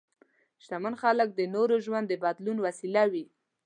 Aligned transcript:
شتمن 0.63 0.95
خلک 1.01 1.29
د 1.33 1.39
نورو 1.55 1.75
ژوند 1.85 2.05
د 2.09 2.13
بدلون 2.23 2.57
وسیله 2.65 3.03
وي. 3.11 3.25